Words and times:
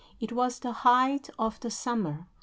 It 0.19 0.31
was 0.31 0.57
the 0.57 0.71
height 0.71 1.29
of 1.37 1.59
the 1.59 1.69
summer. 1.69 2.25